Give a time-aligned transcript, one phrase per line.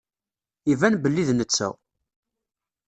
[0.71, 1.69] Iban belli d netta.